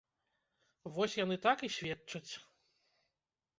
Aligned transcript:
Вось 0.95 1.17
яны 1.25 1.35
так 1.45 1.57
і 1.69 1.71
сведчаць. 1.77 2.33